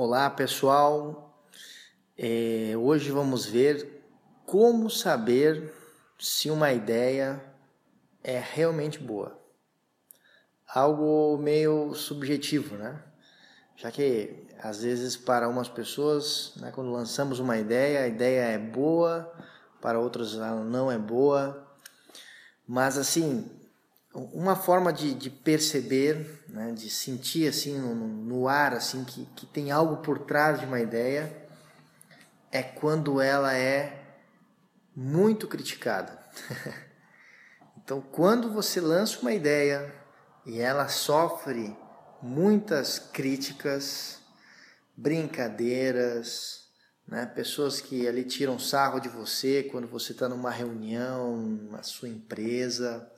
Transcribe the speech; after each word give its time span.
Olá 0.00 0.30
pessoal, 0.30 1.42
é, 2.16 2.72
hoje 2.76 3.10
vamos 3.10 3.46
ver 3.46 4.00
como 4.46 4.88
saber 4.88 5.74
se 6.16 6.52
uma 6.52 6.72
ideia 6.72 7.42
é 8.22 8.38
realmente 8.38 9.00
boa. 9.00 9.36
Algo 10.68 11.36
meio 11.38 11.94
subjetivo, 11.94 12.76
né? 12.76 13.02
Já 13.74 13.90
que 13.90 14.46
às 14.60 14.84
vezes 14.84 15.16
para 15.16 15.48
umas 15.48 15.68
pessoas, 15.68 16.52
né, 16.58 16.70
quando 16.70 16.92
lançamos 16.92 17.40
uma 17.40 17.58
ideia, 17.58 18.02
a 18.04 18.06
ideia 18.06 18.42
é 18.52 18.56
boa, 18.56 19.34
para 19.80 19.98
outros 19.98 20.36
ela 20.36 20.62
não 20.62 20.92
é 20.92 20.96
boa. 20.96 21.66
Mas 22.64 22.96
assim, 22.96 23.50
uma 24.32 24.56
forma 24.56 24.92
de, 24.92 25.14
de 25.14 25.30
perceber, 25.30 26.44
né, 26.48 26.72
de 26.72 26.90
sentir 26.90 27.48
assim 27.48 27.78
no, 27.78 27.94
no, 27.94 28.48
ar 28.48 28.74
assim 28.74 29.04
que, 29.04 29.26
que 29.36 29.46
tem 29.46 29.70
algo 29.70 29.98
por 29.98 30.18
trás 30.20 30.60
de 30.60 30.66
uma 30.66 30.80
ideia 30.80 31.46
é 32.50 32.62
quando 32.62 33.20
ela 33.20 33.54
é 33.54 34.16
muito 34.94 35.46
criticada. 35.46 36.18
então, 37.76 38.00
quando 38.00 38.52
você 38.52 38.80
lança 38.80 39.20
uma 39.20 39.32
ideia 39.32 39.94
e 40.46 40.58
ela 40.60 40.88
sofre 40.88 41.76
muitas 42.22 42.98
críticas, 42.98 44.18
brincadeiras, 44.96 46.68
né? 47.06 47.26
pessoas 47.26 47.80
que 47.80 48.06
ali 48.08 48.24
tiram 48.24 48.58
sarro 48.58 49.00
de 49.00 49.08
você 49.08 49.62
quando 49.62 49.86
você 49.86 50.12
está 50.12 50.28
numa 50.28 50.50
reunião, 50.50 51.36
na 51.70 51.82
sua 51.82 52.08
empresa, 52.08 53.10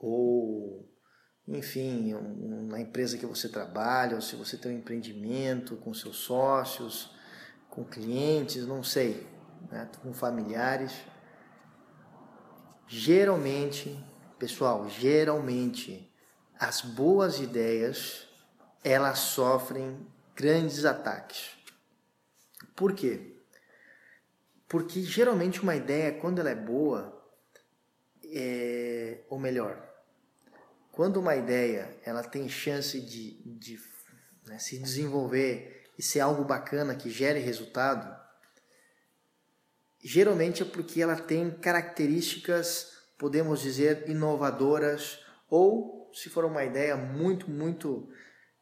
ou 0.00 0.90
enfim, 1.46 2.14
na 2.68 2.80
empresa 2.80 3.18
que 3.18 3.26
você 3.26 3.48
trabalha, 3.48 4.14
ou 4.14 4.22
se 4.22 4.36
você 4.36 4.56
tem 4.56 4.72
um 4.72 4.78
empreendimento 4.78 5.76
com 5.76 5.92
seus 5.92 6.16
sócios, 6.16 7.12
com 7.68 7.84
clientes, 7.84 8.66
não 8.66 8.82
sei, 8.84 9.26
né? 9.70 9.90
com 10.00 10.12
familiares. 10.12 10.92
Geralmente, 12.86 14.04
pessoal, 14.38 14.88
geralmente 14.88 16.12
as 16.58 16.82
boas 16.82 17.40
ideias 17.40 18.28
elas 18.84 19.18
sofrem 19.18 20.06
grandes 20.36 20.84
ataques. 20.84 21.50
Por 22.76 22.94
quê? 22.94 23.36
Porque 24.68 25.02
geralmente 25.02 25.60
uma 25.60 25.74
ideia, 25.74 26.12
quando 26.12 26.38
ela 26.38 26.50
é 26.50 26.54
boa, 26.54 27.20
é, 28.32 29.24
ou 29.28 29.38
melhor, 29.38 29.89
quando 30.92 31.18
uma 31.18 31.36
ideia 31.36 31.96
ela 32.04 32.22
tem 32.22 32.48
chance 32.48 33.00
de, 33.00 33.40
de 33.44 33.80
né, 34.46 34.58
se 34.58 34.78
desenvolver 34.78 35.86
e 35.98 36.02
ser 36.02 36.20
algo 36.20 36.44
bacana 36.44 36.94
que 36.94 37.10
gere 37.10 37.38
resultado, 37.40 38.18
geralmente 40.02 40.62
é 40.62 40.66
porque 40.66 41.02
ela 41.02 41.16
tem 41.16 41.50
características, 41.50 42.92
podemos 43.18 43.60
dizer, 43.60 44.08
inovadoras 44.08 45.20
ou 45.48 46.10
se 46.12 46.28
for 46.28 46.44
uma 46.44 46.64
ideia 46.64 46.96
muito, 46.96 47.50
muito, 47.50 48.08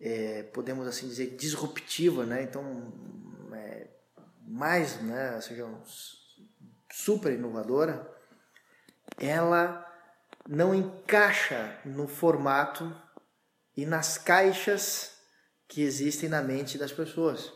é, 0.00 0.44
podemos 0.44 0.86
assim 0.86 1.08
dizer, 1.08 1.36
disruptiva, 1.36 2.24
né? 2.24 2.42
Então, 2.42 2.92
é, 3.52 3.88
mais, 4.46 5.00
né, 5.02 5.40
seja, 5.40 5.66
super 6.90 7.32
inovadora, 7.32 8.10
ela 9.18 9.93
não 10.48 10.74
encaixa 10.74 11.78
no 11.84 12.06
formato 12.06 12.94
e 13.76 13.86
nas 13.86 14.18
caixas 14.18 15.12
que 15.66 15.82
existem 15.82 16.28
na 16.28 16.42
mente 16.42 16.78
das 16.78 16.92
pessoas. 16.92 17.52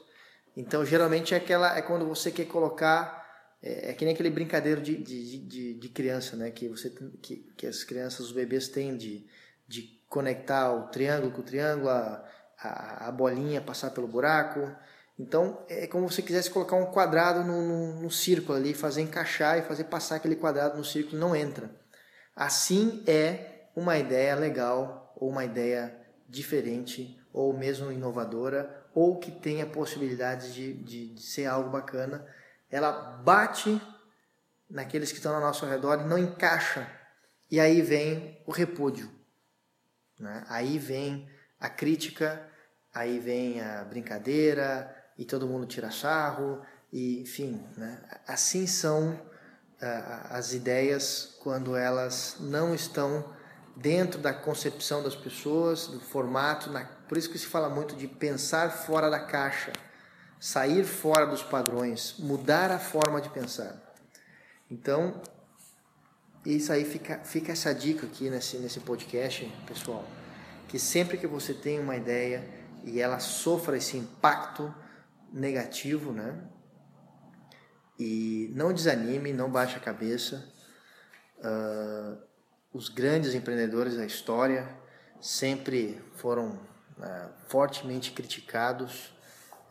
Então, 0.56 0.84
geralmente 0.84 1.34
é 1.34 1.36
aquela 1.36 1.76
é 1.76 1.82
quando 1.82 2.06
você 2.06 2.30
quer 2.30 2.46
colocar 2.46 3.18
é, 3.62 3.90
é 3.90 3.92
que 3.92 4.04
nem 4.04 4.14
aquele 4.14 4.30
brincadeiro 4.30 4.80
de, 4.80 4.96
de, 4.96 5.38
de, 5.38 5.74
de, 5.74 5.88
criança, 5.88 6.36
né? 6.36 6.50
Que 6.50 6.68
você 6.68 6.90
que, 7.22 7.36
que 7.56 7.66
as 7.66 7.84
crianças, 7.84 8.20
os 8.20 8.32
bebês 8.32 8.68
têm 8.68 8.96
de, 8.96 9.26
de 9.66 10.00
conectar 10.08 10.72
o 10.72 10.88
triângulo 10.88 11.32
com 11.32 11.40
o 11.40 11.44
triângulo, 11.44 11.88
a, 11.88 12.24
a, 12.60 13.08
a 13.08 13.12
bolinha 13.12 13.60
passar 13.60 13.90
pelo 13.90 14.06
buraco. 14.06 14.60
Então, 15.18 15.64
é 15.68 15.88
como 15.88 16.08
se 16.08 16.16
você 16.16 16.22
quisesse 16.22 16.50
colocar 16.50 16.76
um 16.76 16.86
quadrado 16.86 17.42
no, 17.42 17.60
no, 17.60 18.02
no 18.02 18.10
círculo 18.10 18.56
ali, 18.56 18.72
fazer 18.72 19.02
encaixar 19.02 19.58
e 19.58 19.62
fazer 19.62 19.84
passar 19.84 20.16
aquele 20.16 20.36
quadrado 20.36 20.78
no 20.78 20.84
círculo, 20.84 21.18
não 21.18 21.34
entra. 21.34 21.68
Assim 22.38 23.02
é 23.04 23.64
uma 23.74 23.98
ideia 23.98 24.36
legal 24.36 25.12
ou 25.16 25.28
uma 25.28 25.44
ideia 25.44 25.92
diferente 26.28 27.20
ou 27.32 27.52
mesmo 27.52 27.90
inovadora 27.90 28.86
ou 28.94 29.18
que 29.18 29.32
tenha 29.32 29.66
possibilidade 29.66 30.54
de, 30.54 30.72
de, 30.72 31.14
de 31.14 31.20
ser 31.20 31.46
algo 31.46 31.68
bacana, 31.68 32.24
ela 32.70 32.92
bate 32.92 33.82
naqueles 34.70 35.10
que 35.10 35.16
estão 35.18 35.34
ao 35.34 35.40
nosso 35.40 35.66
redor 35.66 36.00
e 36.00 36.04
não 36.04 36.16
encaixa. 36.16 36.88
E 37.50 37.58
aí 37.58 37.82
vem 37.82 38.40
o 38.46 38.52
repúdio. 38.52 39.10
Né? 40.16 40.44
Aí 40.48 40.78
vem 40.78 41.28
a 41.58 41.68
crítica, 41.68 42.48
aí 42.94 43.18
vem 43.18 43.60
a 43.60 43.82
brincadeira 43.82 44.94
e 45.18 45.24
todo 45.24 45.48
mundo 45.48 45.66
tira 45.66 45.90
sarro, 45.90 46.64
e 46.92 47.20
enfim, 47.20 47.66
né? 47.76 48.00
assim 48.28 48.64
são 48.64 49.27
as 49.80 50.52
ideias 50.52 51.36
quando 51.40 51.76
elas 51.76 52.36
não 52.40 52.74
estão 52.74 53.24
dentro 53.76 54.20
da 54.20 54.34
concepção 54.34 55.02
das 55.02 55.14
pessoas, 55.14 55.86
do 55.86 56.00
formato, 56.00 56.70
na, 56.70 56.84
por 56.84 57.16
isso 57.16 57.30
que 57.30 57.38
se 57.38 57.46
fala 57.46 57.68
muito 57.68 57.94
de 57.94 58.08
pensar 58.08 58.70
fora 58.70 59.08
da 59.08 59.20
caixa, 59.20 59.72
sair 60.40 60.84
fora 60.84 61.26
dos 61.26 61.42
padrões, 61.42 62.16
mudar 62.18 62.72
a 62.72 62.78
forma 62.78 63.20
de 63.20 63.28
pensar. 63.28 63.76
Então, 64.68 65.22
isso 66.44 66.72
aí 66.72 66.84
fica, 66.84 67.18
fica 67.20 67.52
essa 67.52 67.72
dica 67.72 68.06
aqui 68.06 68.28
nesse, 68.28 68.58
nesse 68.58 68.80
podcast, 68.80 69.44
pessoal, 69.66 70.04
que 70.66 70.78
sempre 70.78 71.16
que 71.16 71.26
você 71.26 71.54
tem 71.54 71.78
uma 71.78 71.96
ideia 71.96 72.44
e 72.84 73.00
ela 73.00 73.20
sofra 73.20 73.76
esse 73.76 73.96
impacto 73.96 74.74
negativo, 75.32 76.12
né? 76.12 76.36
E 77.98 78.52
não 78.54 78.72
desanime, 78.72 79.32
não 79.32 79.50
baixe 79.50 79.76
a 79.76 79.80
cabeça. 79.80 80.44
Uh, 81.38 82.16
os 82.72 82.88
grandes 82.88 83.34
empreendedores 83.34 83.96
da 83.96 84.06
história 84.06 84.68
sempre 85.20 86.00
foram 86.14 86.50
uh, 86.50 87.30
fortemente 87.48 88.12
criticados 88.12 89.12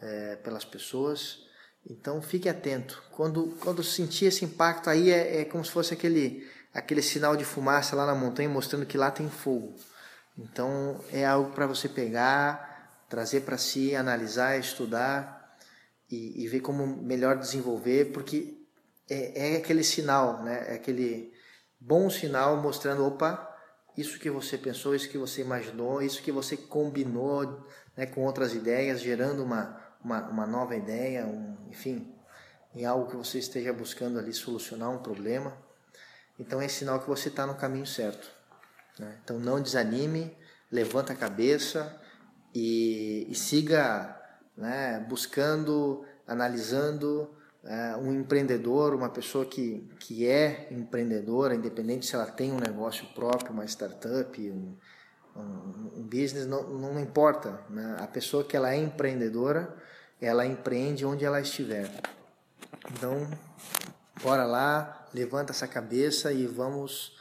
uh, 0.02 0.38
pelas 0.44 0.66
pessoas. 0.66 1.46
Então 1.90 2.22
fique 2.22 2.50
atento. 2.50 3.02
Quando, 3.12 3.58
quando 3.62 3.82
sentir 3.82 4.26
esse 4.26 4.44
impacto, 4.44 4.90
aí 4.90 5.10
é, 5.10 5.42
é 5.42 5.46
como 5.46 5.64
se 5.64 5.72
fosse 5.72 5.94
aquele, 5.94 6.46
aquele 6.74 7.02
sinal 7.02 7.38
de 7.38 7.46
fumaça 7.46 7.96
lá 7.96 8.06
na 8.06 8.16
montanha 8.16 8.50
mostrando 8.50 8.86
que 8.86 8.98
lá 8.98 9.10
tem 9.10 9.30
fogo. 9.30 9.74
Então 10.38 11.00
é 11.14 11.26
algo 11.26 11.52
para 11.52 11.66
você 11.66 11.88
pegar, 11.88 13.06
trazer 13.08 13.42
para 13.42 13.58
si, 13.58 13.96
analisar, 13.96 14.60
estudar 14.60 15.37
e, 16.10 16.44
e 16.44 16.48
ver 16.48 16.62
como 16.62 16.86
melhor 16.86 17.38
desenvolver, 17.38 18.12
porque 18.12 18.58
é, 19.10 19.54
é 19.54 19.58
aquele 19.58 19.84
sinal, 19.84 20.44
né? 20.44 20.66
É 20.70 20.76
aquele 20.76 21.34
bom 21.80 22.10
sinal 22.10 22.58
mostrando, 22.58 23.06
opa, 23.06 23.48
isso 23.98 24.20
que 24.20 24.30
você 24.30 24.58
pensou, 24.58 24.96
isso 24.96 25.10
que 25.10 25.18
você 25.18 25.42
imaginou, 25.42 26.02
isso 26.02 26.22
que 26.22 26.32
você 26.32 26.56
combinou 26.56 27.66
né, 27.96 28.06
com 28.06 28.24
outras 28.24 28.54
ideias, 28.54 29.02
gerando 29.02 29.44
uma, 29.44 29.82
uma, 30.04 30.22
uma 30.30 30.46
nova 30.46 30.76
ideia, 30.76 31.26
um, 31.26 31.58
enfim, 31.70 32.14
em 32.76 32.86
algo 32.86 33.10
que 33.10 33.16
você 33.16 33.40
esteja 33.40 33.74
buscando 33.74 34.20
ali 34.20 34.34
solucionar 34.34 34.92
um 34.92 35.00
problema. 35.00 35.58
Então 36.40 36.62
é 36.62 36.68
sinal 36.68 37.00
que 37.00 37.08
você 37.08 37.30
está 37.30 37.48
no 37.48 37.56
caminho 37.56 37.88
certo. 37.88 38.30
Né? 39.00 39.18
Então 39.24 39.40
não 39.40 39.60
desanime, 39.60 40.38
levanta 40.72 41.14
a 41.14 41.16
cabeça 41.16 42.00
e, 42.54 43.26
e 43.30 43.36
siga 43.36 44.17
né, 44.58 45.06
buscando, 45.08 46.04
analisando 46.26 47.30
é, 47.64 47.96
um 47.98 48.14
empreendedor, 48.14 48.96
uma 48.96 49.10
pessoa 49.10 49.46
que, 49.46 49.88
que 50.00 50.28
é 50.28 50.68
empreendedora, 50.72 51.54
independente 51.54 52.06
se 52.06 52.16
ela 52.16 52.26
tem 52.26 52.52
um 52.52 52.60
negócio 52.60 53.06
próprio, 53.14 53.52
uma 53.52 53.66
startup, 53.66 54.52
um, 54.52 54.76
um, 55.36 56.00
um 56.00 56.04
business, 56.04 56.48
não, 56.48 56.64
não 56.64 57.00
importa. 57.00 57.62
Né? 57.70 57.98
A 58.00 58.08
pessoa 58.08 58.44
que 58.44 58.58
ela 58.58 58.74
é 58.74 58.78
empreendedora, 58.78 59.76
ela 60.20 60.46
empreende 60.46 61.06
onde 61.06 61.24
ela 61.24 61.40
estiver. 61.40 61.90
Então, 62.92 63.28
bora 64.24 64.46
lá, 64.46 65.08
levanta 65.14 65.52
essa 65.52 65.68
cabeça 65.68 66.32
e 66.32 66.48
vamos 66.48 67.16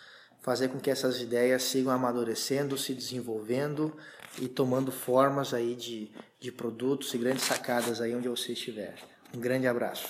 fazer 0.46 0.69
com 0.69 0.78
que 0.78 0.88
essas 0.88 1.20
ideias 1.20 1.64
sigam 1.64 1.93
amadurecendo, 1.93 2.78
se 2.78 2.94
desenvolvendo 2.94 3.93
e 4.40 4.46
tomando 4.46 4.93
formas 4.93 5.52
aí 5.52 5.75
de, 5.75 6.08
de 6.38 6.52
produtos 6.52 7.12
e 7.14 7.19
grandes 7.19 7.43
sacadas 7.43 8.00
aí 8.00 8.14
onde 8.14 8.28
você 8.28 8.52
estiver. 8.52 8.94
Um 9.34 9.40
grande 9.40 9.66
abraço. 9.66 10.06